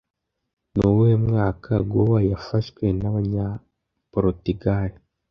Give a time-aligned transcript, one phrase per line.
[0.75, 4.97] Ni uwuhe mwaka Goa yafashwe n'Abanyaportigale